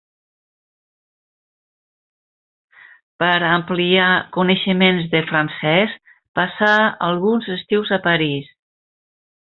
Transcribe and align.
Per 3.23 3.37
ampliar 3.51 4.09
coneixements 4.39 5.07
de 5.15 5.23
francès 5.33 5.97
passà 6.41 6.75
alguns 7.11 7.55
estius 7.61 7.95
a 8.01 8.05
París. 8.11 8.53